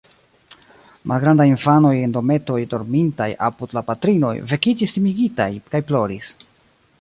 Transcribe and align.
Malgrandaj 1.11 1.45
infanoj 1.49 1.91
en 2.05 2.15
dometoj, 2.15 2.57
dormintaj 2.71 3.29
apud 3.49 3.77
la 3.79 3.85
patrinoj, 3.91 4.33
vekiĝis 4.55 4.97
timigitaj 4.97 5.49
kaj 5.73 5.83
ploris. 5.93 6.33